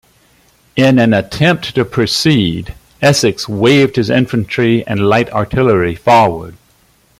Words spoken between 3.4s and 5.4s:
waved his infantry and light